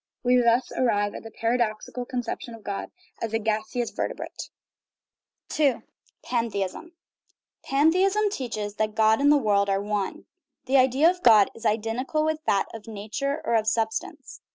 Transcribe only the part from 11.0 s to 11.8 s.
of God is